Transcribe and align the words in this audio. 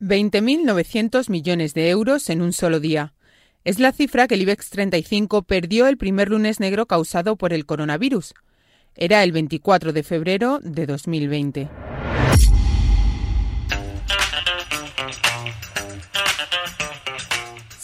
20.900 0.00 1.30
millones 1.30 1.72
de 1.72 1.88
euros 1.88 2.28
en 2.28 2.42
un 2.42 2.52
solo 2.52 2.80
día. 2.80 3.14
Es 3.64 3.78
la 3.78 3.92
cifra 3.92 4.28
que 4.28 4.34
el 4.34 4.42
IBEX 4.42 4.70
35 4.70 5.42
perdió 5.42 5.86
el 5.86 5.96
primer 5.96 6.28
lunes 6.28 6.60
negro 6.60 6.86
causado 6.86 7.36
por 7.36 7.52
el 7.52 7.64
coronavirus. 7.64 8.34
Era 8.94 9.22
el 9.22 9.32
24 9.32 9.92
de 9.92 10.02
febrero 10.02 10.60
de 10.62 10.86
2020. 10.86 11.68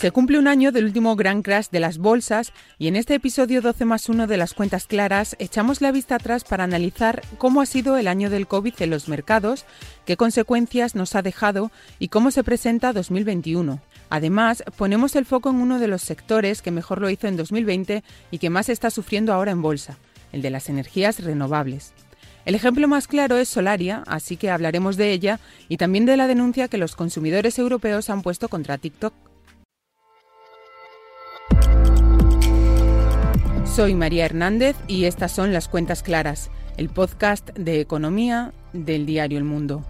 Se 0.03 0.11
cumple 0.11 0.41
un 0.41 0.49
año 0.49 0.73
del 0.73 0.87
último 0.87 1.15
gran 1.15 1.43
crash 1.43 1.69
de 1.71 1.79
las 1.79 1.99
bolsas 1.99 2.53
y 2.77 2.89
en 2.89 2.97
este 2.97 3.15
episodio 3.15 3.63
12 3.63 3.85
más 3.85 4.09
1 4.09 4.27
de 4.27 4.37
las 4.37 4.53
cuentas 4.53 4.89
claras 4.89 5.37
echamos 5.39 5.81
la 5.81 5.93
vista 5.93 6.17
atrás 6.17 6.43
para 6.43 6.65
analizar 6.65 7.23
cómo 7.39 7.61
ha 7.61 7.67
sido 7.67 7.97
el 7.97 8.09
año 8.09 8.29
del 8.29 8.49
COVID 8.49 8.75
en 8.81 8.91
los 8.91 9.07
mercados, 9.07 9.65
qué 10.05 10.17
consecuencias 10.17 10.97
nos 10.97 11.15
ha 11.15 11.23
dejado 11.23 11.71
y 12.01 12.09
cómo 12.09 12.33
se 12.33 12.43
presenta 12.43 12.93
2021. 12.93 13.81
Además, 14.11 14.65
ponemos 14.77 15.15
el 15.15 15.25
foco 15.25 15.51
en 15.51 15.61
uno 15.61 15.79
de 15.79 15.87
los 15.87 16.03
sectores 16.03 16.63
que 16.63 16.73
mejor 16.73 17.01
lo 17.01 17.09
hizo 17.09 17.29
en 17.29 17.37
2020 17.37 18.03
y 18.33 18.39
que 18.39 18.51
más 18.51 18.71
está 18.71 18.91
sufriendo 18.91 19.33
ahora 19.33 19.53
en 19.53 19.63
bolsa, 19.63 19.99
el 20.33 20.43
de 20.43 20.51
las 20.51 20.69
energías 20.69 21.23
renovables. 21.23 21.93
El 22.45 22.57
ejemplo 22.57 22.89
más 22.89 23.07
claro 23.07 23.37
es 23.37 23.49
Solaria, 23.49 24.03
así 24.09 24.37
que 24.37 24.51
hablaremos 24.51 24.97
de 24.97 25.13
ella 25.13 25.39
y 25.69 25.77
también 25.77 26.07
de 26.07 26.17
la 26.17 26.27
denuncia 26.27 26.67
que 26.67 26.77
los 26.77 26.97
consumidores 26.97 27.57
europeos 27.61 28.11
han 28.11 28.23
puesto 28.23 28.49
contra 28.49 28.79
TikTok. 28.79 29.15
Soy 33.75 33.95
María 33.95 34.27
Hernández 34.27 34.77
y 34.87 35.07
estas 35.07 35.33
son 35.33 35.55
las 35.55 35.67
cuentas 35.67 36.03
claras, 36.03 36.51
el 36.77 36.91
podcast 36.91 37.49
de 37.55 37.81
economía 37.81 38.53
del 38.75 39.07
diario 39.07 39.39
El 39.39 39.45
Mundo. 39.45 39.83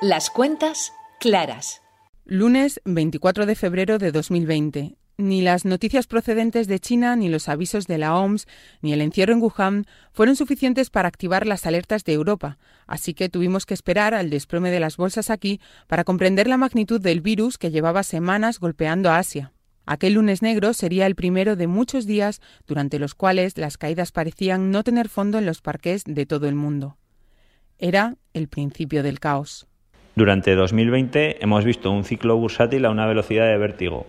Las 0.00 0.30
cuentas 0.30 0.92
claras. 1.18 1.82
Lunes 2.24 2.80
24 2.84 3.46
de 3.46 3.56
febrero 3.56 3.98
de 3.98 4.12
2020. 4.12 4.96
Ni 5.16 5.42
las 5.42 5.64
noticias 5.64 6.06
procedentes 6.06 6.68
de 6.68 6.78
China, 6.78 7.16
ni 7.16 7.28
los 7.28 7.48
avisos 7.48 7.88
de 7.88 7.98
la 7.98 8.14
OMS, 8.14 8.46
ni 8.80 8.92
el 8.92 9.00
encierro 9.00 9.32
en 9.32 9.42
Wuhan 9.42 9.86
fueron 10.12 10.36
suficientes 10.36 10.90
para 10.90 11.08
activar 11.08 11.48
las 11.48 11.66
alertas 11.66 12.04
de 12.04 12.12
Europa, 12.12 12.58
así 12.86 13.12
que 13.12 13.28
tuvimos 13.28 13.66
que 13.66 13.74
esperar 13.74 14.14
al 14.14 14.30
desplome 14.30 14.70
de 14.70 14.78
las 14.78 14.96
bolsas 14.96 15.30
aquí 15.30 15.60
para 15.88 16.04
comprender 16.04 16.46
la 16.46 16.58
magnitud 16.58 17.00
del 17.00 17.22
virus 17.22 17.58
que 17.58 17.72
llevaba 17.72 18.04
semanas 18.04 18.60
golpeando 18.60 19.10
a 19.10 19.18
Asia. 19.18 19.52
Aquel 19.86 20.14
lunes 20.14 20.42
negro 20.42 20.72
sería 20.72 21.06
el 21.06 21.14
primero 21.14 21.54
de 21.54 21.68
muchos 21.68 22.06
días 22.06 22.42
durante 22.66 22.98
los 22.98 23.14
cuales 23.14 23.56
las 23.56 23.78
caídas 23.78 24.10
parecían 24.10 24.72
no 24.72 24.82
tener 24.82 25.08
fondo 25.08 25.38
en 25.38 25.46
los 25.46 25.62
parques 25.62 26.02
de 26.04 26.26
todo 26.26 26.48
el 26.48 26.56
mundo. 26.56 26.96
Era 27.78 28.16
el 28.34 28.48
principio 28.48 29.04
del 29.04 29.20
caos. 29.20 29.68
Durante 30.16 30.56
2020 30.56 31.44
hemos 31.44 31.64
visto 31.64 31.92
un 31.92 32.02
ciclo 32.02 32.36
bursátil 32.36 32.84
a 32.84 32.90
una 32.90 33.06
velocidad 33.06 33.46
de 33.46 33.58
vértigo. 33.58 34.06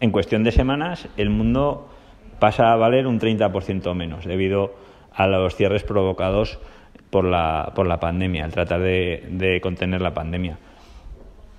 En 0.00 0.10
cuestión 0.10 0.42
de 0.42 0.52
semanas, 0.52 1.06
el 1.18 1.28
mundo 1.28 1.90
pasa 2.38 2.72
a 2.72 2.76
valer 2.76 3.06
un 3.06 3.20
30% 3.20 3.94
menos 3.94 4.24
debido 4.24 4.74
a 5.12 5.26
los 5.26 5.54
cierres 5.54 5.82
provocados 5.82 6.58
por 7.10 7.24
la, 7.24 7.72
por 7.74 7.86
la 7.86 8.00
pandemia, 8.00 8.44
al 8.44 8.52
tratar 8.52 8.80
de, 8.80 9.28
de 9.32 9.60
contener 9.60 10.00
la 10.00 10.14
pandemia. 10.14 10.58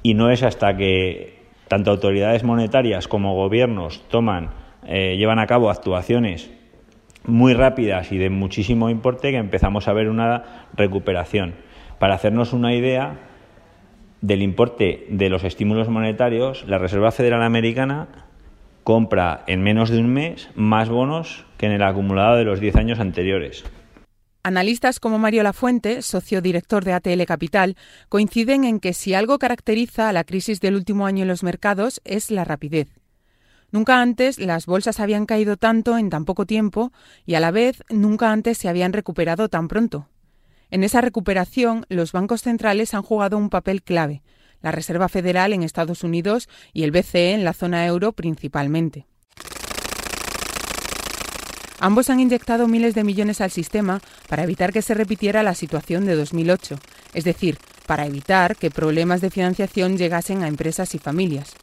Y 0.01 0.15
no 0.15 0.31
es 0.31 0.41
hasta 0.41 0.75
que 0.75 1.40
tanto 1.71 1.89
autoridades 1.89 2.43
monetarias 2.43 3.07
como 3.07 3.33
gobiernos 3.33 4.03
toman, 4.09 4.49
eh, 4.85 5.15
llevan 5.15 5.39
a 5.39 5.47
cabo 5.47 5.69
actuaciones 5.69 6.51
muy 7.23 7.53
rápidas 7.53 8.11
y 8.11 8.17
de 8.17 8.29
muchísimo 8.29 8.89
importe 8.89 9.31
que 9.31 9.37
empezamos 9.37 9.87
a 9.87 9.93
ver 9.93 10.09
una 10.09 10.67
recuperación. 10.75 11.53
Para 11.97 12.15
hacernos 12.15 12.51
una 12.51 12.75
idea 12.75 13.19
del 14.19 14.41
importe 14.41 15.07
de 15.11 15.29
los 15.29 15.45
estímulos 15.45 15.87
monetarios, 15.87 16.65
la 16.67 16.77
Reserva 16.77 17.13
Federal 17.13 17.41
Americana 17.41 18.09
compra 18.83 19.45
en 19.47 19.63
menos 19.63 19.89
de 19.89 19.99
un 19.99 20.11
mes 20.11 20.49
más 20.55 20.89
bonos 20.89 21.45
que 21.57 21.67
en 21.67 21.71
el 21.71 21.83
acumulado 21.83 22.35
de 22.35 22.43
los 22.43 22.59
10 22.59 22.75
años 22.75 22.99
anteriores. 22.99 23.63
Analistas 24.43 24.99
como 24.99 25.19
Mario 25.19 25.43
Lafuente, 25.43 26.01
socio 26.01 26.41
director 26.41 26.83
de 26.83 26.93
ATL 26.93 27.23
Capital, 27.25 27.77
coinciden 28.09 28.63
en 28.63 28.79
que 28.79 28.93
si 28.93 29.13
algo 29.13 29.37
caracteriza 29.37 30.09
a 30.09 30.13
la 30.13 30.23
crisis 30.23 30.59
del 30.59 30.75
último 30.75 31.05
año 31.05 31.21
en 31.21 31.27
los 31.27 31.43
mercados 31.43 32.01
es 32.05 32.31
la 32.31 32.43
rapidez. 32.43 32.87
Nunca 33.71 34.01
antes 34.01 34.39
las 34.39 34.65
bolsas 34.65 34.99
habían 34.99 35.27
caído 35.27 35.57
tanto 35.57 35.95
en 35.97 36.09
tan 36.09 36.25
poco 36.25 36.47
tiempo 36.47 36.91
y 37.25 37.35
a 37.35 37.39
la 37.39 37.51
vez 37.51 37.83
nunca 37.89 38.31
antes 38.31 38.57
se 38.57 38.67
habían 38.67 38.93
recuperado 38.93 39.47
tan 39.47 39.67
pronto. 39.67 40.09
En 40.71 40.83
esa 40.83 41.01
recuperación, 41.01 41.85
los 41.89 42.11
bancos 42.11 42.41
centrales 42.41 42.95
han 42.95 43.03
jugado 43.03 43.37
un 43.37 43.49
papel 43.49 43.83
clave, 43.83 44.23
la 44.61 44.71
Reserva 44.71 45.07
Federal 45.07 45.53
en 45.53 45.61
Estados 45.61 46.03
Unidos 46.03 46.49
y 46.73 46.83
el 46.83 46.91
BCE 46.91 47.33
en 47.33 47.43
la 47.43 47.53
zona 47.53 47.85
euro 47.85 48.11
principalmente. 48.13 49.05
Ambos 51.83 52.11
han 52.11 52.19
inyectado 52.19 52.67
miles 52.67 52.93
de 52.93 53.03
millones 53.03 53.41
al 53.41 53.49
sistema 53.49 54.01
para 54.29 54.43
evitar 54.43 54.71
que 54.71 54.83
se 54.83 54.93
repitiera 54.93 55.41
la 55.41 55.55
situación 55.55 56.05
de 56.05 56.15
2008, 56.15 56.75
es 57.15 57.23
decir, 57.23 57.57
para 57.87 58.05
evitar 58.05 58.55
que 58.55 58.69
problemas 58.69 59.19
de 59.19 59.31
financiación 59.31 59.97
llegasen 59.97 60.43
a 60.43 60.47
empresas 60.47 60.93
y 60.93 60.99
familias. 60.99 61.55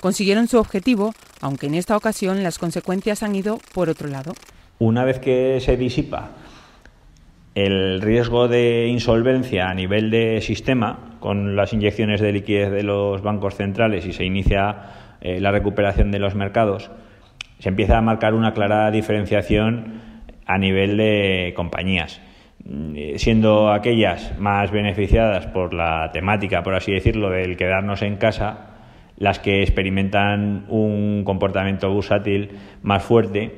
Consiguieron 0.00 0.46
su 0.46 0.58
objetivo, 0.58 1.12
aunque 1.40 1.66
en 1.66 1.74
esta 1.74 1.96
ocasión 1.96 2.44
las 2.44 2.58
consecuencias 2.58 3.24
han 3.24 3.34
ido 3.34 3.58
por 3.72 3.88
otro 3.88 4.06
lado. 4.06 4.34
Una 4.78 5.04
vez 5.04 5.18
que 5.18 5.58
se 5.60 5.76
disipa 5.76 6.30
el 7.56 8.00
riesgo 8.00 8.46
de 8.46 8.86
insolvencia 8.86 9.70
a 9.70 9.74
nivel 9.74 10.08
de 10.12 10.40
sistema, 10.40 11.16
con 11.18 11.56
las 11.56 11.72
inyecciones 11.72 12.20
de 12.20 12.30
liquidez 12.30 12.70
de 12.70 12.84
los 12.84 13.22
bancos 13.22 13.56
centrales 13.56 14.06
y 14.06 14.12
se 14.12 14.24
inicia 14.24 15.16
eh, 15.20 15.40
la 15.40 15.50
recuperación 15.50 16.12
de 16.12 16.20
los 16.20 16.36
mercados, 16.36 16.92
se 17.64 17.70
empieza 17.70 17.96
a 17.96 18.02
marcar 18.02 18.34
una 18.34 18.52
clara 18.52 18.90
diferenciación 18.90 20.02
a 20.44 20.58
nivel 20.58 20.98
de 20.98 21.54
compañías, 21.56 22.20
mm, 22.62 23.16
siendo 23.16 23.72
aquellas 23.72 24.38
más 24.38 24.70
beneficiadas 24.70 25.46
por 25.46 25.72
la 25.72 26.10
temática, 26.12 26.62
por 26.62 26.74
así 26.74 26.92
decirlo, 26.92 27.30
del 27.30 27.56
quedarnos 27.56 28.02
en 28.02 28.16
casa, 28.16 28.66
las 29.16 29.38
que 29.38 29.62
experimentan 29.62 30.66
un 30.68 31.24
comportamiento 31.24 31.90
bursátil 31.90 32.50
más 32.82 33.02
fuerte 33.02 33.54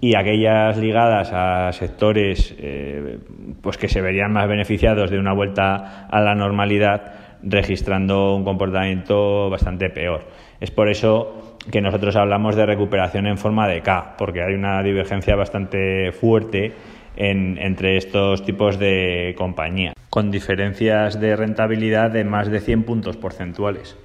y 0.00 0.16
aquellas 0.16 0.78
ligadas 0.78 1.30
a 1.34 1.72
sectores 1.72 2.56
eh, 2.58 3.18
pues 3.60 3.76
que 3.76 3.88
se 3.88 4.00
verían 4.00 4.32
más 4.32 4.48
beneficiados 4.48 5.10
de 5.10 5.18
una 5.18 5.34
vuelta 5.34 6.06
a 6.06 6.20
la 6.22 6.34
normalidad 6.34 7.12
registrando 7.42 8.34
un 8.34 8.44
comportamiento 8.44 9.50
bastante 9.50 9.90
peor. 9.90 10.26
Es 10.58 10.70
por 10.70 10.88
eso 10.88 11.51
que 11.70 11.80
nosotros 11.80 12.16
hablamos 12.16 12.56
de 12.56 12.66
recuperación 12.66 13.26
en 13.26 13.38
forma 13.38 13.68
de 13.68 13.82
K, 13.82 14.16
porque 14.18 14.42
hay 14.42 14.54
una 14.54 14.82
divergencia 14.82 15.36
bastante 15.36 16.12
fuerte 16.12 16.72
entre 17.16 17.98
estos 17.98 18.44
tipos 18.44 18.78
de 18.78 19.34
compañías, 19.36 19.94
con 20.08 20.30
diferencias 20.30 21.20
de 21.20 21.36
rentabilidad 21.36 22.10
de 22.10 22.24
más 22.24 22.50
de 22.50 22.60
100 22.60 22.84
puntos 22.84 23.16
porcentuales. 23.16 23.96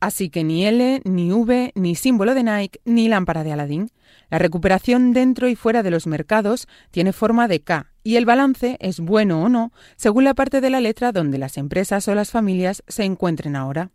Así 0.00 0.30
que 0.30 0.44
ni 0.44 0.64
L, 0.64 1.00
ni 1.04 1.32
V, 1.32 1.72
ni 1.74 1.96
símbolo 1.96 2.34
de 2.34 2.44
Nike, 2.44 2.80
ni 2.84 3.08
lámpara 3.08 3.42
de 3.42 3.52
Aladdin. 3.52 3.90
La 4.30 4.38
recuperación 4.38 5.12
dentro 5.12 5.48
y 5.48 5.56
fuera 5.56 5.82
de 5.82 5.90
los 5.90 6.06
mercados 6.06 6.68
tiene 6.90 7.12
forma 7.12 7.48
de 7.48 7.60
K 7.60 7.86
y 8.04 8.16
el 8.16 8.26
balance 8.26 8.76
es 8.80 9.00
bueno 9.00 9.42
o 9.42 9.48
no 9.48 9.72
según 9.96 10.24
la 10.24 10.34
parte 10.34 10.60
de 10.60 10.70
la 10.70 10.80
letra 10.80 11.12
donde 11.12 11.38
las 11.38 11.56
empresas 11.56 12.06
o 12.08 12.14
las 12.14 12.30
familias 12.30 12.82
se 12.86 13.04
encuentren 13.04 13.56
ahora. 13.56 13.90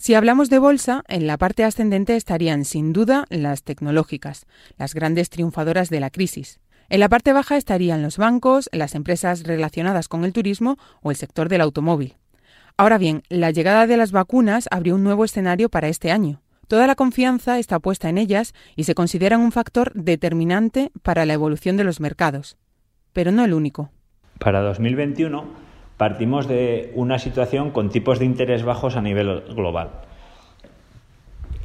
Si 0.00 0.14
hablamos 0.14 0.48
de 0.48 0.60
bolsa, 0.60 1.02
en 1.08 1.26
la 1.26 1.36
parte 1.38 1.64
ascendente 1.64 2.14
estarían 2.14 2.64
sin 2.64 2.92
duda 2.92 3.24
las 3.30 3.64
tecnológicas, 3.64 4.46
las 4.78 4.94
grandes 4.94 5.28
triunfadoras 5.28 5.90
de 5.90 5.98
la 5.98 6.08
crisis. 6.08 6.60
En 6.88 7.00
la 7.00 7.08
parte 7.08 7.32
baja 7.32 7.56
estarían 7.56 8.00
los 8.00 8.16
bancos, 8.16 8.70
las 8.72 8.94
empresas 8.94 9.42
relacionadas 9.42 10.06
con 10.06 10.24
el 10.24 10.32
turismo 10.32 10.78
o 11.02 11.10
el 11.10 11.16
sector 11.16 11.48
del 11.48 11.62
automóvil. 11.62 12.14
Ahora 12.76 12.96
bien, 12.96 13.24
la 13.28 13.50
llegada 13.50 13.88
de 13.88 13.96
las 13.96 14.12
vacunas 14.12 14.68
abrió 14.70 14.94
un 14.94 15.02
nuevo 15.02 15.24
escenario 15.24 15.68
para 15.68 15.88
este 15.88 16.12
año. 16.12 16.42
Toda 16.68 16.86
la 16.86 16.94
confianza 16.94 17.58
está 17.58 17.80
puesta 17.80 18.08
en 18.08 18.18
ellas 18.18 18.54
y 18.76 18.84
se 18.84 18.94
consideran 18.94 19.40
un 19.40 19.50
factor 19.50 19.92
determinante 19.94 20.92
para 21.02 21.26
la 21.26 21.32
evolución 21.32 21.76
de 21.76 21.82
los 21.82 21.98
mercados, 21.98 22.56
pero 23.12 23.32
no 23.32 23.44
el 23.44 23.52
único. 23.52 23.90
Para 24.38 24.60
2021 24.60 25.67
partimos 25.98 26.46
de 26.46 26.92
una 26.94 27.18
situación 27.18 27.72
con 27.72 27.90
tipos 27.90 28.18
de 28.18 28.24
interés 28.24 28.62
bajos 28.62 28.96
a 28.96 29.02
nivel 29.02 29.42
global. 29.54 29.90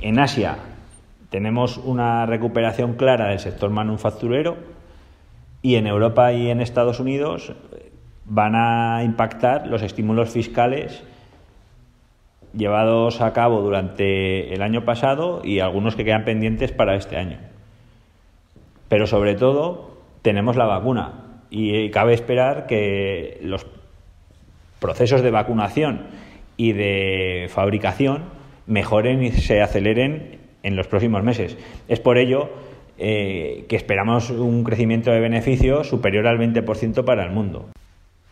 En 0.02 0.20
Asia 0.20 0.58
tenemos 1.30 1.78
una 1.78 2.26
recuperación 2.26 2.96
clara 2.96 3.30
del 3.30 3.40
sector 3.40 3.70
manufacturero 3.70 4.58
y 5.62 5.76
en 5.76 5.88
Europa 5.88 6.34
y 6.34 6.50
en 6.50 6.60
Estados 6.60 7.00
Unidos 7.00 7.54
van 8.26 8.56
a 8.56 9.04
impactar 9.04 9.68
los 9.68 9.82
estímulos 9.82 10.32
fiscales 10.32 11.04
llevados 12.56 13.22
a 13.22 13.34
cabo 13.34 13.62
durante 13.62 14.54
el 14.54 14.62
año 14.62 14.84
pasado 14.84 15.42
y 15.44 15.60
algunos 15.60 15.96
que 15.96 16.06
quedan 16.06 16.26
pendientes 16.26 16.72
para 16.72 16.96
este 16.96 17.18
año. 17.18 17.38
Pero 18.90 19.08
sobre 19.08 19.36
todo 19.36 19.98
tenemos 20.22 20.56
la 20.56 20.66
vacuna 20.66 21.42
y 21.50 21.90
cabe 21.92 22.14
esperar 22.14 22.66
que 22.66 23.40
los 23.42 23.66
procesos 24.84 25.22
de 25.22 25.32
vacunación 25.32 26.08
y 26.58 26.74
de 26.74 27.48
fabricación 27.48 28.26
mejoren 28.68 29.24
y 29.24 29.32
se 29.32 29.62
aceleren 29.62 30.40
en 30.62 30.76
los 30.76 30.88
próximos 30.88 31.24
meses. 31.24 31.58
Es 31.88 32.02
por 32.02 32.18
ello 32.18 32.50
eh, 32.98 33.66
que 33.70 33.78
esperamos 33.78 34.30
un 34.30 34.66
crecimiento 34.66 35.10
de 35.10 35.22
beneficios 35.22 35.88
superior 35.88 36.28
al 36.28 36.38
20% 36.38 37.06
para 37.06 37.24
el 37.24 37.32
mundo. 37.32 37.70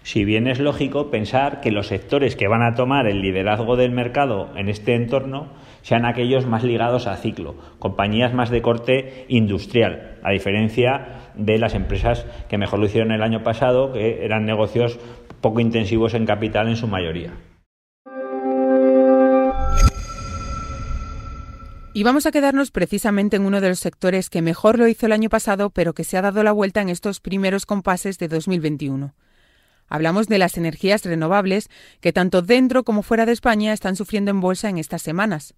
Si 0.04 0.26
bien 0.26 0.48
es 0.48 0.60
lógico 0.60 1.12
pensar 1.12 1.62
que 1.62 1.72
los 1.72 1.88
sectores 1.88 2.36
que 2.36 2.48
van 2.48 2.64
a 2.64 2.74
tomar 2.74 3.08
el 3.08 3.22
liderazgo 3.22 3.76
del 3.76 3.92
mercado 3.92 4.50
en 4.58 4.68
este 4.68 4.96
entorno 4.96 5.50
sean 5.84 6.06
aquellos 6.06 6.48
más 6.48 6.64
ligados 6.64 7.06
a 7.06 7.18
ciclo, 7.18 7.56
compañías 7.78 8.34
más 8.34 8.50
de 8.50 8.64
corte 8.64 9.26
industrial, 9.28 10.18
a 10.24 10.32
diferencia 10.32 11.22
de 11.36 11.60
las 11.60 11.76
empresas 11.76 12.26
que 12.50 12.58
mejor 12.58 12.80
lo 12.80 12.88
hicieron 12.88 13.12
el 13.12 13.22
año 13.22 13.44
pasado, 13.44 13.94
que 13.94 14.26
eran 14.26 14.46
negocios 14.46 15.00
poco 15.42 15.60
intensivos 15.60 16.14
en 16.14 16.26
capital 16.26 16.70
en 16.70 16.78
su 16.78 16.88
mayoría. 16.88 17.34
Y 21.94 22.04
vamos 22.04 22.26
a 22.26 22.32
quedarnos 22.32 22.72
precisamente 22.72 23.36
en 23.36 23.46
uno 23.46 23.60
de 23.60 23.68
los 23.68 23.80
sectores 23.80 24.30
que 24.30 24.42
mejor 24.42 24.80
lo 24.80 24.88
hizo 24.88 25.08
el 25.08 25.12
año 25.12 25.30
pasado, 25.30 25.72
pero 25.72 25.94
que 25.94 26.06
se 26.06 26.18
ha 26.18 26.22
dado 26.22 26.42
la 26.42 26.54
vuelta 26.54 26.82
en 26.82 26.88
estos 26.88 27.20
primeros 27.20 27.66
compases 27.66 28.18
de 28.18 28.30
2021. 28.30 29.14
Hablamos 29.90 30.28
de 30.28 30.38
las 30.38 30.56
energías 30.56 31.04
renovables 31.04 31.70
que 32.00 32.14
tanto 32.14 32.42
dentro 32.42 32.86
como 32.86 33.04
fuera 33.04 33.26
de 33.26 33.34
España 33.34 33.74
están 33.74 33.98
sufriendo 33.98 34.32
en 34.32 34.40
bolsa 34.40 34.70
en 34.70 34.78
estas 34.78 35.02
semanas. 35.02 35.54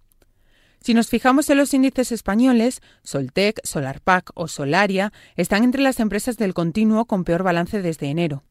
Si 0.80 0.92
nos 0.92 1.08
fijamos 1.08 1.48
en 1.50 1.58
los 1.58 1.72
índices 1.72 2.10
españoles, 2.10 2.82
Soltec, 3.04 3.60
Solarpac 3.62 4.32
o 4.34 4.48
Solaria 4.48 5.12
están 5.36 5.62
entre 5.62 5.82
las 5.82 6.00
empresas 6.00 6.36
del 6.36 6.52
continuo 6.52 7.04
con 7.04 7.22
peor 7.22 7.44
balance 7.44 7.80
desde 7.80 8.08
enero. 8.08 8.42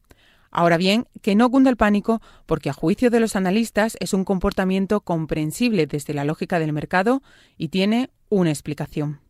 Ahora 0.56 0.76
bien, 0.76 1.08
que 1.20 1.34
no 1.34 1.50
cunda 1.50 1.68
el 1.68 1.76
pánico 1.76 2.22
porque 2.46 2.70
a 2.70 2.72
juicio 2.72 3.10
de 3.10 3.18
los 3.18 3.34
analistas 3.34 3.96
es 3.98 4.14
un 4.14 4.24
comportamiento 4.24 5.00
comprensible 5.00 5.88
desde 5.88 6.14
la 6.14 6.24
lógica 6.24 6.60
del 6.60 6.72
mercado 6.72 7.24
y 7.58 7.68
tiene 7.68 8.10
una 8.28 8.50
explicación. 8.50 9.20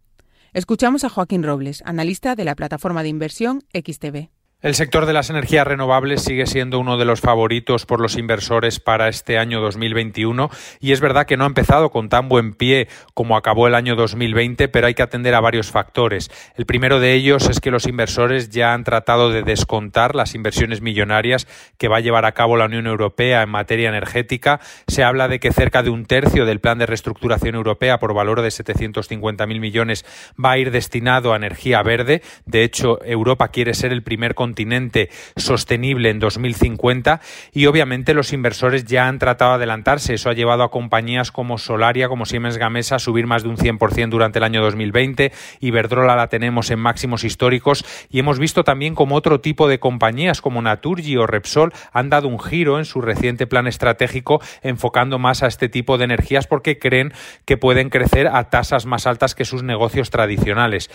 Escuchamos 0.52 1.02
a 1.02 1.08
Joaquín 1.08 1.42
Robles, 1.42 1.82
analista 1.86 2.36
de 2.36 2.44
la 2.44 2.54
plataforma 2.54 3.02
de 3.02 3.08
inversión 3.08 3.64
XTB. 3.72 4.28
El 4.64 4.74
sector 4.74 5.04
de 5.04 5.12
las 5.12 5.28
energías 5.28 5.66
renovables 5.66 6.22
sigue 6.22 6.46
siendo 6.46 6.78
uno 6.78 6.96
de 6.96 7.04
los 7.04 7.20
favoritos 7.20 7.84
por 7.84 8.00
los 8.00 8.16
inversores 8.16 8.80
para 8.80 9.10
este 9.10 9.36
año 9.36 9.60
2021 9.60 10.48
y 10.80 10.92
es 10.92 11.02
verdad 11.02 11.26
que 11.26 11.36
no 11.36 11.44
ha 11.44 11.48
empezado 11.48 11.90
con 11.90 12.08
tan 12.08 12.30
buen 12.30 12.54
pie 12.54 12.88
como 13.12 13.36
acabó 13.36 13.66
el 13.66 13.74
año 13.74 13.94
2020, 13.94 14.68
pero 14.68 14.86
hay 14.86 14.94
que 14.94 15.02
atender 15.02 15.34
a 15.34 15.42
varios 15.42 15.70
factores. 15.70 16.30
El 16.56 16.64
primero 16.64 16.98
de 16.98 17.12
ellos 17.12 17.50
es 17.50 17.60
que 17.60 17.70
los 17.70 17.86
inversores 17.86 18.48
ya 18.48 18.72
han 18.72 18.84
tratado 18.84 19.28
de 19.28 19.42
descontar 19.42 20.14
las 20.14 20.34
inversiones 20.34 20.80
millonarias 20.80 21.46
que 21.76 21.88
va 21.88 21.98
a 21.98 22.00
llevar 22.00 22.24
a 22.24 22.32
cabo 22.32 22.56
la 22.56 22.64
Unión 22.64 22.86
Europea 22.86 23.42
en 23.42 23.50
materia 23.50 23.90
energética. 23.90 24.60
Se 24.86 25.04
habla 25.04 25.28
de 25.28 25.40
que 25.40 25.52
cerca 25.52 25.82
de 25.82 25.90
un 25.90 26.06
tercio 26.06 26.46
del 26.46 26.60
plan 26.60 26.78
de 26.78 26.86
reestructuración 26.86 27.54
europea 27.54 27.98
por 27.98 28.14
valor 28.14 28.40
de 28.40 28.48
750.000 28.48 29.60
millones 29.60 30.06
va 30.42 30.52
a 30.52 30.58
ir 30.58 30.70
destinado 30.70 31.34
a 31.34 31.36
energía 31.36 31.82
verde. 31.82 32.22
De 32.46 32.62
hecho, 32.62 33.04
Europa 33.04 33.48
quiere 33.48 33.74
ser 33.74 33.92
el 33.92 34.02
primer 34.02 34.34
continente 34.34 34.53
continente 34.54 35.10
sostenible 35.34 36.10
en 36.10 36.20
2050 36.20 37.20
y 37.52 37.66
obviamente 37.66 38.14
los 38.14 38.32
inversores 38.32 38.84
ya 38.84 39.08
han 39.08 39.18
tratado 39.18 39.50
de 39.50 39.56
adelantarse. 39.56 40.14
Eso 40.14 40.30
ha 40.30 40.32
llevado 40.32 40.62
a 40.62 40.70
compañías 40.70 41.32
como 41.32 41.58
Solaria, 41.58 42.06
como 42.06 42.24
Siemens 42.24 42.56
Gamesa 42.56 42.94
a 42.94 42.98
subir 43.00 43.26
más 43.26 43.42
de 43.42 43.48
un 43.48 43.56
100% 43.56 44.10
durante 44.10 44.38
el 44.38 44.44
año 44.44 44.62
2020. 44.62 45.32
Iberdrola 45.58 46.14
la 46.14 46.28
tenemos 46.28 46.70
en 46.70 46.78
máximos 46.78 47.24
históricos 47.24 47.84
y 48.10 48.20
hemos 48.20 48.38
visto 48.38 48.62
también 48.62 48.94
como 48.94 49.16
otro 49.16 49.40
tipo 49.40 49.66
de 49.66 49.80
compañías 49.80 50.40
como 50.40 50.62
Naturgy 50.62 51.16
o 51.16 51.26
Repsol 51.26 51.72
han 51.92 52.08
dado 52.08 52.28
un 52.28 52.38
giro 52.38 52.78
en 52.78 52.84
su 52.84 53.00
reciente 53.00 53.48
plan 53.48 53.66
estratégico 53.66 54.40
enfocando 54.62 55.18
más 55.18 55.42
a 55.42 55.48
este 55.48 55.68
tipo 55.68 55.98
de 55.98 56.04
energías 56.04 56.46
porque 56.46 56.78
creen 56.78 57.12
que 57.44 57.56
pueden 57.56 57.90
crecer 57.90 58.28
a 58.28 58.50
tasas 58.50 58.86
más 58.86 59.08
altas 59.08 59.34
que 59.34 59.44
sus 59.44 59.64
negocios 59.64 60.10
tradicionales. 60.10 60.90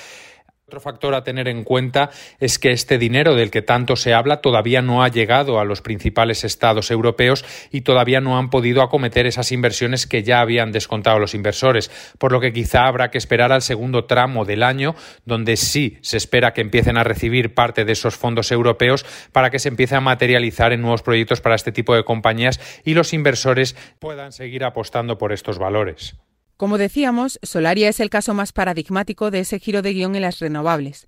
Otro 0.70 0.82
factor 0.82 1.16
a 1.16 1.24
tener 1.24 1.48
en 1.48 1.64
cuenta 1.64 2.12
es 2.40 2.60
que 2.60 2.70
este 2.70 3.00
dinero 3.00 3.34
del 3.34 3.50
que 3.50 3.64
tanto 3.64 3.96
se 3.96 4.14
habla 4.14 4.40
todavía 4.40 4.84
no 4.84 5.02
ha 5.02 5.08
llegado 5.08 5.60
a 5.60 5.66
los 5.66 5.82
principales 5.82 6.44
estados 6.44 6.92
europeos 6.92 7.44
y 7.72 7.82
todavía 7.82 8.22
no 8.22 8.38
han 8.38 8.52
podido 8.52 8.84
acometer 8.84 9.26
esas 9.26 9.52
inversiones 9.52 10.06
que 10.06 10.22
ya 10.22 10.42
habían 10.42 10.72
descontado 10.72 11.18
los 11.18 11.34
inversores, 11.34 11.90
por 12.20 12.32
lo 12.32 12.40
que 12.40 12.54
quizá 12.54 12.86
habrá 12.86 13.10
que 13.10 13.18
esperar 13.18 13.52
al 13.52 13.64
segundo 13.64 14.06
tramo 14.06 14.46
del 14.46 14.62
año, 14.62 14.94
donde 15.26 15.58
sí 15.58 15.98
se 16.02 16.18
espera 16.18 16.54
que 16.54 16.62
empiecen 16.62 17.00
a 17.00 17.04
recibir 17.04 17.56
parte 17.56 17.84
de 17.84 17.94
esos 17.94 18.16
fondos 18.16 18.52
europeos 18.52 19.08
para 19.32 19.50
que 19.50 19.58
se 19.58 19.70
empiece 19.70 19.96
a 19.96 20.02
materializar 20.02 20.72
en 20.72 20.82
nuevos 20.82 21.02
proyectos 21.02 21.42
para 21.42 21.56
este 21.56 21.72
tipo 21.72 21.96
de 21.96 22.04
compañías 22.04 22.60
y 22.86 22.94
los 22.94 23.12
inversores 23.14 23.76
puedan 23.98 24.32
seguir 24.34 24.64
apostando 24.64 25.18
por 25.18 25.34
estos 25.34 25.58
valores. 25.58 26.16
Como 26.60 26.78
decíamos, 26.78 27.40
Solaria 27.42 27.88
es 27.88 28.02
el 28.02 28.10
caso 28.10 28.34
más 28.34 28.52
paradigmático 28.52 29.32
de 29.32 29.40
ese 29.40 29.60
giro 29.60 29.82
de 29.82 29.94
guion 29.94 30.18
en 30.18 30.24
las 30.24 30.40
renovables. 30.40 31.08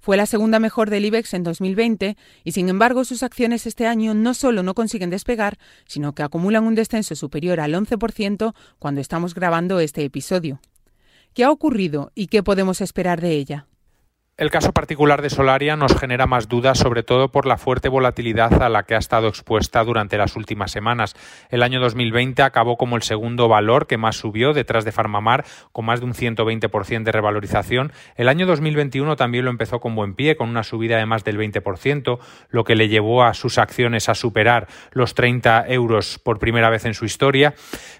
Fue 0.00 0.16
la 0.16 0.24
segunda 0.24 0.58
mejor 0.58 0.88
del 0.88 1.04
IBEX 1.04 1.34
en 1.34 1.42
2020 1.42 2.16
y 2.44 2.52
sin 2.52 2.70
embargo 2.70 3.04
sus 3.04 3.22
acciones 3.22 3.66
este 3.66 3.86
año 3.86 4.14
no 4.14 4.32
solo 4.32 4.62
no 4.62 4.72
consiguen 4.72 5.10
despegar, 5.10 5.58
sino 5.84 6.14
que 6.14 6.22
acumulan 6.22 6.64
un 6.64 6.74
descenso 6.74 7.14
superior 7.14 7.60
al 7.60 7.74
11% 7.74 8.54
cuando 8.78 9.02
estamos 9.02 9.34
grabando 9.34 9.80
este 9.80 10.02
episodio. 10.02 10.60
¿Qué 11.34 11.44
ha 11.44 11.50
ocurrido 11.50 12.10
y 12.14 12.28
qué 12.28 12.42
podemos 12.42 12.80
esperar 12.80 13.20
de 13.20 13.32
ella? 13.32 13.66
El 14.38 14.50
caso 14.50 14.72
particular 14.72 15.22
de 15.22 15.30
Solaria 15.30 15.76
nos 15.76 15.98
genera 15.98 16.26
más 16.26 16.46
dudas, 16.46 16.76
sobre 16.76 17.02
todo 17.02 17.28
por 17.28 17.46
la 17.46 17.56
fuerte 17.56 17.88
volatilidad 17.88 18.62
a 18.62 18.68
la 18.68 18.82
que 18.82 18.94
ha 18.94 18.98
estado 18.98 19.28
expuesta 19.28 19.82
durante 19.82 20.18
las 20.18 20.36
últimas 20.36 20.70
semanas. 20.70 21.14
El 21.48 21.62
año 21.62 21.80
2020 21.80 22.42
acabó 22.42 22.76
como 22.76 22.96
el 22.96 23.02
segundo 23.02 23.48
valor 23.48 23.86
que 23.86 23.96
más 23.96 24.16
subió, 24.16 24.52
detrás 24.52 24.84
de 24.84 24.92
Farmamar, 24.92 25.46
con 25.72 25.86
más 25.86 26.00
de 26.00 26.06
un 26.06 26.12
120% 26.12 27.02
de 27.02 27.12
revalorización. 27.12 27.92
El 28.14 28.28
año 28.28 28.44
2021 28.44 29.16
también 29.16 29.46
lo 29.46 29.50
empezó 29.50 29.80
con 29.80 29.94
buen 29.94 30.14
pie, 30.14 30.36
con 30.36 30.50
una 30.50 30.64
subida 30.64 30.98
de 30.98 31.06
más 31.06 31.24
del 31.24 31.38
20%, 31.38 32.18
lo 32.50 32.64
que 32.64 32.76
le 32.76 32.90
llevó 32.90 33.24
a 33.24 33.32
sus 33.32 33.56
acciones 33.56 34.10
a 34.10 34.14
superar 34.14 34.68
los 34.92 35.14
30 35.14 35.64
euros 35.68 36.18
por 36.18 36.38
primera 36.38 36.68
vez 36.68 36.84
en 36.84 36.92
su 36.92 37.06
historia. 37.06 37.54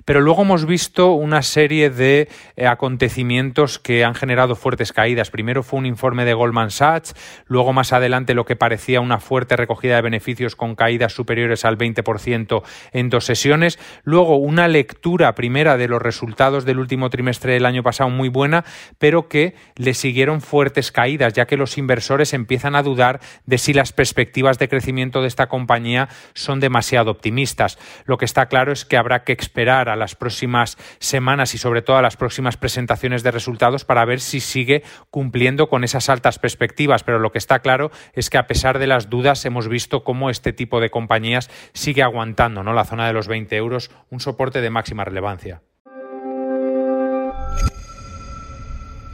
Pero 0.04 0.20
luego 0.20 0.42
hemos 0.42 0.66
visto 0.66 1.12
una 1.12 1.40
serie 1.40 1.88
de 1.88 2.28
eh, 2.56 2.66
acontecimientos 2.66 3.78
que 3.78 4.04
han 4.04 4.14
generado 4.14 4.54
fuertes 4.54 4.92
caídas. 4.92 5.30
Primero 5.30 5.62
fue 5.62 5.78
un 5.78 5.86
informe 5.86 6.25
de 6.26 6.34
Goldman 6.34 6.70
Sachs, 6.70 7.14
luego 7.46 7.72
más 7.72 7.94
adelante 7.94 8.34
lo 8.34 8.44
que 8.44 8.56
parecía 8.56 9.00
una 9.00 9.18
fuerte 9.18 9.56
recogida 9.56 9.96
de 9.96 10.02
beneficios 10.02 10.56
con 10.56 10.74
caídas 10.74 11.14
superiores 11.14 11.64
al 11.64 11.78
20% 11.78 12.62
en 12.92 13.08
dos 13.08 13.24
sesiones, 13.24 13.78
luego 14.04 14.36
una 14.36 14.68
lectura 14.68 15.34
primera 15.34 15.76
de 15.76 15.88
los 15.88 16.02
resultados 16.02 16.64
del 16.64 16.78
último 16.78 17.08
trimestre 17.08 17.54
del 17.54 17.66
año 17.66 17.82
pasado 17.82 18.10
muy 18.10 18.28
buena, 18.28 18.64
pero 18.98 19.28
que 19.28 19.54
le 19.76 19.94
siguieron 19.94 20.40
fuertes 20.40 20.92
caídas, 20.92 21.32
ya 21.32 21.46
que 21.46 21.56
los 21.56 21.78
inversores 21.78 22.34
empiezan 22.34 22.74
a 22.74 22.82
dudar 22.82 23.20
de 23.46 23.58
si 23.58 23.72
las 23.72 23.92
perspectivas 23.92 24.58
de 24.58 24.68
crecimiento 24.68 25.22
de 25.22 25.28
esta 25.28 25.48
compañía 25.48 26.08
son 26.34 26.60
demasiado 26.60 27.10
optimistas. 27.10 27.78
Lo 28.04 28.18
que 28.18 28.24
está 28.24 28.46
claro 28.46 28.72
es 28.72 28.84
que 28.84 28.96
habrá 28.96 29.24
que 29.24 29.32
esperar 29.32 29.88
a 29.88 29.96
las 29.96 30.14
próximas 30.14 30.76
semanas 30.98 31.54
y 31.54 31.58
sobre 31.58 31.82
todo 31.82 31.96
a 31.96 32.02
las 32.02 32.16
próximas 32.16 32.56
presentaciones 32.56 33.22
de 33.22 33.30
resultados 33.30 33.84
para 33.84 34.04
ver 34.04 34.20
si 34.20 34.40
sigue 34.40 34.82
cumpliendo 35.10 35.68
con 35.68 35.84
esas 35.84 36.08
perspectivas, 36.20 37.02
pero 37.02 37.18
lo 37.18 37.32
que 37.32 37.38
está 37.38 37.60
claro 37.60 37.90
es 38.12 38.30
que 38.30 38.38
a 38.38 38.46
pesar 38.46 38.78
de 38.78 38.86
las 38.86 39.10
dudas 39.10 39.44
hemos 39.44 39.68
visto 39.68 40.04
cómo 40.04 40.30
este 40.30 40.52
tipo 40.52 40.80
de 40.80 40.90
compañías 40.90 41.50
sigue 41.72 42.02
aguantando 42.02 42.62
¿no? 42.62 42.72
la 42.72 42.84
zona 42.84 43.06
de 43.06 43.12
los 43.12 43.28
20 43.28 43.56
euros, 43.56 43.90
un 44.10 44.20
soporte 44.20 44.60
de 44.60 44.70
máxima 44.70 45.04
relevancia. 45.04 45.62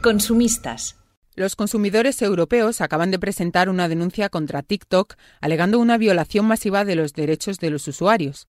Consumistas. 0.01 0.97
Los 1.35 1.55
consumidores 1.55 2.21
europeos 2.21 2.81
acaban 2.81 3.09
de 3.09 3.17
presentar 3.17 3.69
una 3.69 3.87
denuncia 3.87 4.29
contra 4.29 4.61
TikTok 4.61 5.15
alegando 5.41 5.79
una 5.79 5.97
violación 5.97 6.45
masiva 6.45 6.85
de 6.85 6.95
los 6.95 7.13
derechos 7.13 7.57
de 7.59 7.71
los 7.71 7.87
usuarios. 7.87 8.47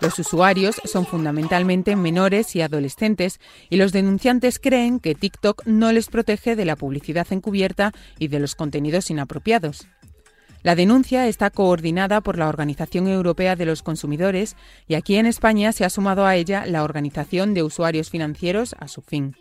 Los 0.00 0.18
usuarios 0.18 0.80
son 0.84 1.06
fundamentalmente 1.06 1.96
menores 1.96 2.54
y 2.54 2.60
adolescentes 2.60 3.40
y 3.70 3.76
los 3.76 3.92
denunciantes 3.92 4.58
creen 4.58 5.00
que 5.00 5.14
TikTok 5.14 5.64
no 5.66 5.90
les 5.92 6.08
protege 6.08 6.54
de 6.54 6.64
la 6.64 6.76
publicidad 6.76 7.26
encubierta 7.30 7.92
y 8.18 8.28
de 8.28 8.38
los 8.38 8.54
contenidos 8.54 9.10
inapropiados. 9.10 9.88
La 10.62 10.74
denuncia 10.74 11.28
está 11.28 11.50
coordinada 11.50 12.20
por 12.20 12.38
la 12.38 12.48
Organización 12.48 13.08
Europea 13.08 13.56
de 13.56 13.66
los 13.66 13.82
Consumidores 13.82 14.56
y 14.86 14.94
aquí 14.94 15.16
en 15.16 15.26
España 15.26 15.72
se 15.72 15.84
ha 15.84 15.90
sumado 15.90 16.26
a 16.26 16.36
ella 16.36 16.66
la 16.66 16.82
Organización 16.82 17.54
de 17.54 17.62
Usuarios 17.62 18.10
Financieros 18.10 18.74
a 18.78 18.88
su 18.88 19.00
fin. 19.00 19.36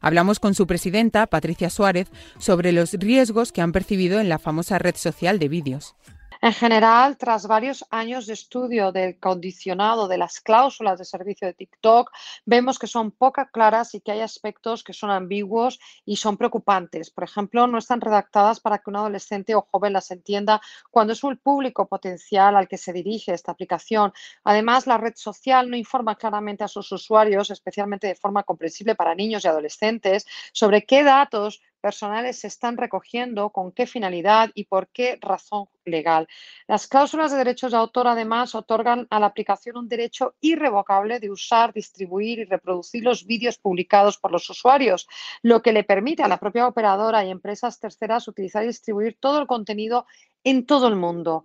Hablamos 0.00 0.40
con 0.40 0.54
su 0.54 0.66
presidenta, 0.66 1.26
Patricia 1.26 1.70
Suárez, 1.70 2.08
sobre 2.38 2.72
los 2.72 2.92
riesgos 2.92 3.50
que 3.52 3.62
han 3.62 3.72
percibido 3.72 4.20
en 4.20 4.28
la 4.28 4.38
famosa 4.38 4.78
red 4.78 4.96
social 4.96 5.38
de 5.38 5.48
vídeos. 5.48 5.94
En 6.42 6.52
general, 6.52 7.16
tras 7.16 7.46
varios 7.46 7.84
años 7.90 8.26
de 8.26 8.34
estudio 8.34 8.92
del 8.92 9.18
condicionado 9.18 10.06
de 10.06 10.18
las 10.18 10.40
cláusulas 10.40 10.98
de 10.98 11.04
servicio 11.04 11.46
de 11.46 11.54
TikTok, 11.54 12.10
vemos 12.44 12.78
que 12.78 12.86
son 12.86 13.10
poco 13.10 13.42
claras 13.52 13.94
y 13.94 14.00
que 14.00 14.12
hay 14.12 14.20
aspectos 14.20 14.84
que 14.84 14.92
son 14.92 15.10
ambiguos 15.10 15.78
y 16.04 16.16
son 16.16 16.36
preocupantes. 16.36 17.10
Por 17.10 17.24
ejemplo, 17.24 17.66
no 17.66 17.78
están 17.78 18.00
redactadas 18.00 18.60
para 18.60 18.78
que 18.78 18.90
un 18.90 18.96
adolescente 18.96 19.54
o 19.54 19.62
joven 19.62 19.92
las 19.92 20.10
entienda 20.10 20.60
cuando 20.90 21.12
es 21.12 21.24
un 21.24 21.36
público 21.38 21.86
potencial 21.88 22.56
al 22.56 22.68
que 22.68 22.78
se 22.78 22.92
dirige 22.92 23.32
esta 23.32 23.52
aplicación. 23.52 24.12
Además, 24.44 24.86
la 24.86 24.98
red 24.98 25.14
social 25.16 25.70
no 25.70 25.76
informa 25.76 26.16
claramente 26.16 26.64
a 26.64 26.68
sus 26.68 26.90
usuarios, 26.92 27.50
especialmente 27.50 28.06
de 28.06 28.14
forma 28.14 28.42
comprensible 28.42 28.94
para 28.94 29.14
niños 29.14 29.44
y 29.44 29.48
adolescentes, 29.48 30.26
sobre 30.52 30.84
qué 30.84 31.02
datos 31.02 31.62
personales 31.86 32.40
se 32.40 32.48
están 32.48 32.76
recogiendo, 32.76 33.50
con 33.50 33.70
qué 33.70 33.86
finalidad 33.86 34.50
y 34.54 34.64
por 34.64 34.88
qué 34.88 35.18
razón 35.20 35.68
legal. 35.84 36.26
Las 36.66 36.88
cláusulas 36.88 37.30
de 37.30 37.38
derechos 37.38 37.70
de 37.70 37.78
autor 37.78 38.08
además 38.08 38.56
otorgan 38.56 39.06
a 39.08 39.20
la 39.20 39.26
aplicación 39.26 39.76
un 39.76 39.88
derecho 39.88 40.34
irrevocable 40.40 41.20
de 41.20 41.30
usar, 41.30 41.72
distribuir 41.72 42.40
y 42.40 42.44
reproducir 42.44 43.04
los 43.04 43.24
vídeos 43.24 43.58
publicados 43.58 44.18
por 44.18 44.32
los 44.32 44.50
usuarios, 44.50 45.06
lo 45.42 45.62
que 45.62 45.72
le 45.72 45.84
permite 45.84 46.24
a 46.24 46.28
la 46.28 46.40
propia 46.40 46.66
operadora 46.66 47.24
y 47.24 47.30
empresas 47.30 47.78
terceras 47.78 48.26
utilizar 48.26 48.64
y 48.64 48.66
distribuir 48.66 49.16
todo 49.20 49.38
el 49.38 49.46
contenido 49.46 50.06
en 50.42 50.66
todo 50.66 50.88
el 50.88 50.96
mundo. 50.96 51.44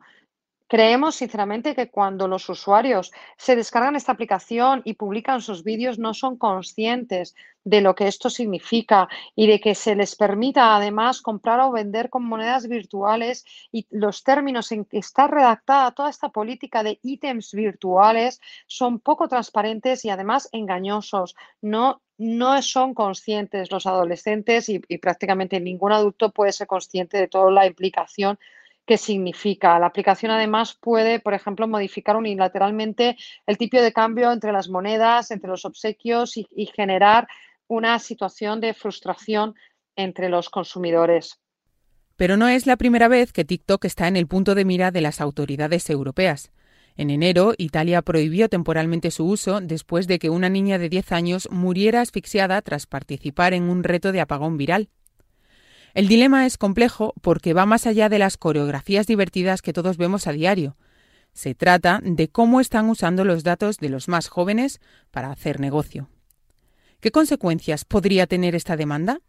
Creemos 0.72 1.16
sinceramente 1.16 1.76
que 1.76 1.90
cuando 1.90 2.30
los 2.30 2.48
usuarios 2.48 3.12
se 3.36 3.58
descargan 3.58 3.98
esta 3.98 4.14
aplicación 4.14 4.82
y 4.86 4.94
publican 4.94 5.42
sus 5.42 5.66
vídeos 5.66 6.00
no 6.00 6.14
son 6.14 6.38
conscientes 6.38 7.36
de 7.66 7.82
lo 7.82 7.94
que 7.94 8.08
esto 8.08 8.30
significa 8.30 9.10
y 9.36 9.48
de 9.48 9.60
que 9.60 9.76
se 9.76 9.98
les 9.98 10.16
permita 10.16 10.74
además 10.74 11.22
comprar 11.22 11.60
o 11.60 11.74
vender 11.74 12.10
con 12.10 12.24
monedas 12.24 12.70
virtuales 12.70 13.44
y 13.74 13.86
los 13.90 14.24
términos 14.24 14.72
en 14.72 14.86
que 14.86 15.00
está 15.00 15.28
redactada 15.28 15.92
toda 15.92 16.10
esta 16.10 16.30
política 16.30 16.84
de 16.84 17.00
ítems 17.04 17.52
virtuales 17.52 18.40
son 18.66 19.02
poco 19.02 19.28
transparentes 19.28 20.06
y 20.06 20.10
además 20.10 20.48
engañosos. 20.54 21.36
No 21.62 22.02
no 22.18 22.62
son 22.62 22.94
conscientes 22.94 23.72
los 23.72 23.88
adolescentes 23.88 24.70
y, 24.70 24.80
y, 24.88 25.00
prácticamente 25.00 25.60
ningún 25.60 25.92
adulto 25.92 26.30
puede 26.30 26.52
ser 26.52 26.68
consciente 26.68 27.18
de 27.18 27.28
toda 27.28 27.50
la 27.50 27.66
implicación 27.66 28.38
qué 28.86 28.98
significa. 28.98 29.78
La 29.80 29.88
aplicación 29.88 30.32
además 30.32 30.78
puede, 30.80 31.20
por 31.20 31.34
ejemplo, 31.34 31.68
modificar 31.68 32.16
unilateralmente 32.16 33.18
el 33.46 33.58
tipo 33.58 33.82
de 33.82 33.94
cambio 33.94 34.32
entre 34.32 34.52
las 34.52 34.70
monedas, 34.70 35.32
entre 35.32 35.50
los 35.50 35.66
obsequios 35.66 36.38
y, 36.38 36.48
y 36.56 36.66
generar 36.68 37.28
una 37.68 38.00
situación 38.00 38.60
de 38.60 38.74
frustración 38.74 39.56
entre 39.96 40.30
los 40.30 40.50
consumidores. 40.50 41.40
Pero 42.16 42.38
no 42.38 42.48
es 42.48 42.68
la 42.68 42.78
primera 42.78 43.08
vez 43.08 43.34
que 43.34 43.46
TikTok 43.46 43.86
está 43.86 44.08
en 44.08 44.18
el 44.18 44.28
punto 44.28 44.56
de 44.56 44.66
mira 44.66 44.92
de 44.92 45.02
las 45.02 45.22
autoridades 45.22 45.90
europeas. 45.90 46.52
En 46.98 47.10
enero, 47.10 47.54
Italia 47.58 48.02
prohibió 48.02 48.50
temporalmente 48.50 49.12
su 49.12 49.26
uso 49.26 49.62
después 49.62 50.08
de 50.08 50.20
que 50.20 50.30
una 50.30 50.50
niña 50.50 50.78
de 50.78 50.90
10 50.90 51.12
años 51.14 51.48
muriera 51.50 52.02
asfixiada 52.02 52.62
tras 52.62 52.86
participar 52.86 53.54
en 53.54 53.64
un 53.64 53.84
reto 53.84 54.12
de 54.12 54.22
apagón 54.22 54.58
viral. 54.58 54.90
El 55.94 56.08
dilema 56.08 56.46
es 56.46 56.58
complejo 56.58 57.14
porque 57.22 57.54
va 57.54 57.66
más 57.66 57.86
allá 57.86 58.08
de 58.08 58.20
las 58.20 58.38
coreografías 58.38 59.08
divertidas 59.08 59.62
que 59.62 59.74
todos 59.74 59.98
vemos 59.98 60.26
a 60.26 60.32
diario. 60.32 60.78
Se 61.34 61.54
trata 61.54 62.00
de 62.04 62.30
cómo 62.30 62.62
están 62.62 62.90
usando 62.90 63.26
los 63.26 63.44
datos 63.44 63.78
de 63.78 63.90
los 63.90 64.08
más 64.08 64.30
jóvenes 64.30 64.80
para 65.12 65.32
hacer 65.32 65.60
negocio. 65.60 66.10
¿Qué 67.02 67.12
consecuencias 67.12 67.84
podría 67.84 68.28
tener 68.28 68.56
esta 68.56 68.78
demanda? 68.78 69.20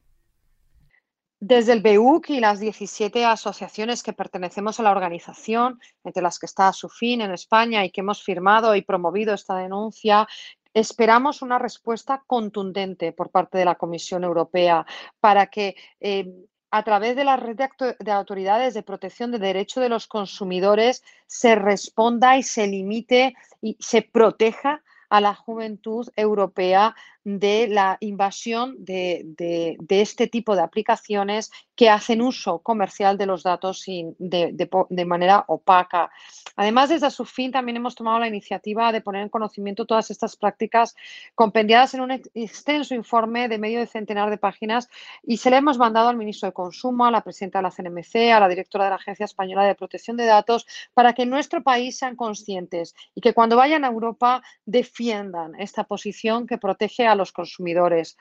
Desde 1.40 1.72
el 1.72 1.82
BEUC 1.82 2.30
y 2.30 2.40
las 2.40 2.60
17 2.60 3.24
asociaciones 3.24 4.04
que 4.04 4.12
pertenecemos 4.12 4.78
a 4.78 4.84
la 4.84 4.92
organización, 4.92 5.80
entre 6.04 6.22
las 6.22 6.38
que 6.38 6.46
está 6.46 6.72
SUFIN 6.72 7.22
en 7.22 7.32
España 7.32 7.84
y 7.84 7.90
que 7.90 8.02
hemos 8.02 8.22
firmado 8.22 8.76
y 8.76 8.82
promovido 8.82 9.34
esta 9.34 9.56
denuncia, 9.56 10.28
esperamos 10.72 11.42
una 11.42 11.58
respuesta 11.58 12.22
contundente 12.28 13.12
por 13.12 13.30
parte 13.30 13.58
de 13.58 13.64
la 13.64 13.74
Comisión 13.74 14.22
Europea 14.22 14.86
para 15.18 15.46
que 15.46 15.74
eh, 16.00 16.32
a 16.72 16.82
través 16.84 17.14
de 17.16 17.24
la 17.24 17.36
red 17.36 17.60
de, 17.98 18.12
autoridades 18.12 18.72
de 18.72 18.82
protección 18.82 19.30
de 19.30 19.38
derechos 19.38 19.82
de 19.82 19.90
los 19.90 20.06
consumidores 20.06 21.04
se 21.26 21.54
responda 21.54 22.38
y 22.38 22.42
se 22.42 22.66
limite 22.66 23.34
y 23.60 23.76
se 23.78 24.00
proteja 24.00 24.82
a 25.10 25.20
la 25.20 25.34
juventud 25.34 26.08
europea 26.16 26.96
de 27.24 27.68
la 27.68 27.98
invasión 28.00 28.74
de, 28.78 29.76
este 29.88 30.26
tipo 30.26 30.56
de 30.56 30.62
aplicaciones 30.62 31.52
que 31.76 31.88
hacen 31.88 32.20
uso 32.20 32.58
comercial 32.58 33.16
de 33.16 33.26
los 33.26 33.44
datos 33.44 33.84
de, 33.86 35.04
manera 35.06 35.44
opaca. 35.46 36.10
Además, 36.56 36.88
desde 36.88 37.10
su 37.10 37.24
fin 37.24 37.52
también 37.52 37.76
hemos 37.76 37.94
tomado 37.94 38.18
la 38.18 38.28
iniciativa 38.28 38.90
de 38.92 39.00
poner 39.00 39.22
en 39.22 39.28
conocimiento 39.28 39.86
todas 39.86 40.10
estas 40.10 40.36
prácticas 40.36 40.96
compendiadas 41.34 41.94
en 41.94 42.00
un 42.00 42.10
extenso 42.10 42.94
informe 42.94 43.48
de 43.48 43.58
medio 43.58 43.78
de 43.78 43.86
centenar 43.86 44.30
de 44.30 44.38
páginas 44.38 44.88
y 45.22 45.36
se 45.36 45.50
le 45.50 45.58
hemos 45.58 45.78
mandado 45.78 46.08
al 46.08 46.16
ministro 46.16 46.48
de 46.48 46.52
Consumo, 46.52 47.06
a 47.06 47.10
la 47.10 47.22
presidenta 47.22 47.58
de 47.58 47.62
la 47.62 47.70
CNMC, 47.70 48.32
a 48.32 48.40
la 48.40 48.48
directora 48.48 48.84
de 48.84 48.90
la 48.90 48.96
Agencia 48.96 49.24
Española 49.24 49.64
de 49.64 49.74
Protección 49.74 50.16
de 50.16 50.26
Datos, 50.26 50.66
para 50.94 51.12
que 51.12 51.22
en 51.22 51.30
nuestro 51.30 51.62
país 51.62 51.98
sean 51.98 52.16
conscientes 52.16 52.94
y 53.14 53.20
que 53.20 53.32
cuando 53.32 53.56
vayan 53.56 53.84
a 53.84 53.88
Europa 53.88 54.42
defiendan 54.66 55.54
esta 55.58 55.84
posición 55.84 56.46
que 56.46 56.58
protege 56.58 57.06
a 57.06 57.11
a 57.12 57.16
los 57.16 57.32
consumidores. 57.32 58.16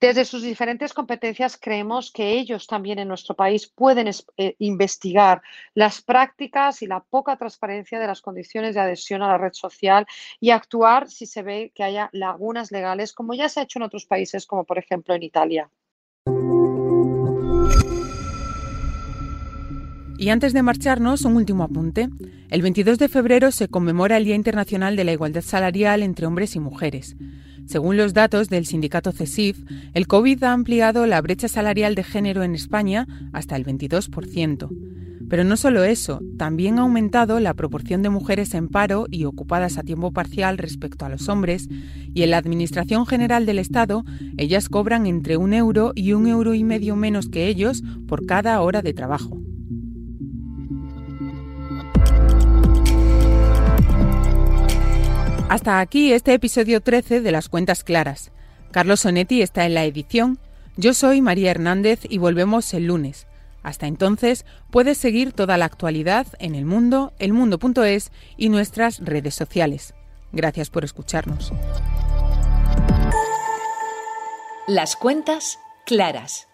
Desde 0.00 0.24
sus 0.24 0.42
diferentes 0.42 0.94
competencias 0.94 1.56
creemos 1.56 2.12
que 2.12 2.38
ellos 2.38 2.68
también 2.68 3.00
en 3.00 3.08
nuestro 3.08 3.34
país 3.34 3.66
pueden 3.66 4.08
eh, 4.08 4.54
investigar 4.60 5.42
las 5.74 6.02
prácticas 6.02 6.82
y 6.82 6.86
la 6.86 7.00
poca 7.00 7.36
transparencia 7.36 7.98
de 7.98 8.06
las 8.06 8.22
condiciones 8.22 8.76
de 8.76 8.80
adhesión 8.80 9.22
a 9.22 9.28
la 9.28 9.38
red 9.38 9.52
social 9.54 10.06
y 10.38 10.50
actuar 10.50 11.10
si 11.10 11.26
se 11.26 11.42
ve 11.42 11.72
que 11.74 11.82
haya 11.82 12.10
lagunas 12.12 12.70
legales, 12.70 13.12
como 13.12 13.34
ya 13.34 13.48
se 13.48 13.58
ha 13.58 13.62
hecho 13.64 13.80
en 13.80 13.84
otros 13.84 14.06
países, 14.06 14.46
como 14.46 14.64
por 14.64 14.78
ejemplo 14.78 15.14
en 15.16 15.24
Italia. 15.24 15.68
Y 20.18 20.30
antes 20.30 20.52
de 20.52 20.64
marcharnos, 20.64 21.24
un 21.24 21.36
último 21.36 21.62
apunte. 21.62 22.08
El 22.50 22.60
22 22.60 22.98
de 22.98 23.08
febrero 23.08 23.52
se 23.52 23.68
conmemora 23.68 24.16
el 24.16 24.24
Día 24.24 24.34
Internacional 24.34 24.96
de 24.96 25.04
la 25.04 25.12
Igualdad 25.12 25.42
Salarial 25.42 26.02
entre 26.02 26.26
Hombres 26.26 26.56
y 26.56 26.60
Mujeres. 26.60 27.16
Según 27.66 27.96
los 27.96 28.14
datos 28.14 28.48
del 28.48 28.66
sindicato 28.66 29.12
CESIF, 29.12 29.58
el 29.94 30.08
COVID 30.08 30.42
ha 30.42 30.52
ampliado 30.52 31.06
la 31.06 31.20
brecha 31.20 31.46
salarial 31.46 31.94
de 31.94 32.02
género 32.02 32.42
en 32.42 32.56
España 32.56 33.06
hasta 33.32 33.54
el 33.54 33.64
22%. 33.64 34.68
Pero 35.28 35.44
no 35.44 35.56
solo 35.56 35.84
eso, 35.84 36.20
también 36.36 36.78
ha 36.78 36.82
aumentado 36.82 37.38
la 37.38 37.54
proporción 37.54 38.02
de 38.02 38.10
mujeres 38.10 38.54
en 38.54 38.66
paro 38.66 39.06
y 39.10 39.24
ocupadas 39.24 39.78
a 39.78 39.84
tiempo 39.84 40.10
parcial 40.10 40.58
respecto 40.58 41.04
a 41.04 41.10
los 41.10 41.28
hombres, 41.28 41.68
y 42.12 42.22
en 42.22 42.32
la 42.32 42.38
Administración 42.38 43.06
General 43.06 43.46
del 43.46 43.60
Estado 43.60 44.04
ellas 44.36 44.68
cobran 44.68 45.06
entre 45.06 45.36
un 45.36 45.52
euro 45.52 45.92
y 45.94 46.12
un 46.12 46.26
euro 46.26 46.54
y 46.54 46.64
medio 46.64 46.96
menos 46.96 47.28
que 47.28 47.46
ellos 47.46 47.84
por 48.08 48.26
cada 48.26 48.60
hora 48.62 48.82
de 48.82 48.94
trabajo. 48.94 49.38
Hasta 55.58 55.80
aquí 55.80 56.12
este 56.12 56.34
episodio 56.34 56.80
13 56.80 57.20
de 57.20 57.32
Las 57.32 57.48
Cuentas 57.48 57.82
Claras. 57.82 58.30
Carlos 58.70 59.00
Sonetti 59.00 59.42
está 59.42 59.66
en 59.66 59.74
la 59.74 59.82
edición. 59.82 60.38
Yo 60.76 60.94
soy 60.94 61.20
María 61.20 61.50
Hernández 61.50 62.02
y 62.08 62.18
volvemos 62.18 62.72
el 62.74 62.86
lunes. 62.86 63.26
Hasta 63.64 63.88
entonces 63.88 64.46
puedes 64.70 64.98
seguir 64.98 65.32
toda 65.32 65.58
la 65.58 65.64
actualidad 65.64 66.28
en 66.38 66.54
el 66.54 66.64
mundo, 66.64 67.12
elmundo.es 67.18 68.12
y 68.36 68.50
nuestras 68.50 69.00
redes 69.00 69.34
sociales. 69.34 69.94
Gracias 70.30 70.70
por 70.70 70.84
escucharnos. 70.84 71.52
Las 74.68 74.94
cuentas 74.94 75.58
claras. 75.86 76.47